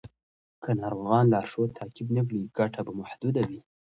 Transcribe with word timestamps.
که 0.63 0.71
ناروغان 0.79 1.25
لارښود 1.33 1.69
تعقیب 1.79 2.07
نه 2.17 2.21
کړي، 2.27 2.41
ګټه 2.57 2.79
به 2.85 2.91
محدوده 3.01 3.41
وي. 3.49 3.59